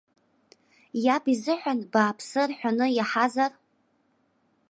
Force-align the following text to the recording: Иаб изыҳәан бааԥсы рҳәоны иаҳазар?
Иаб 1.05 1.25
изыҳәан 1.33 1.79
бааԥсы 1.91 2.41
рҳәоны 2.49 2.87
иаҳазар? 2.97 3.51